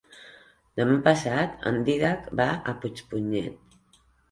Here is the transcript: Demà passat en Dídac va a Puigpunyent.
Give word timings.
Demà 0.79 0.95
passat 1.07 1.67
en 1.73 1.77
Dídac 1.91 2.33
va 2.41 2.49
a 2.73 2.77
Puigpunyent. 2.83 3.63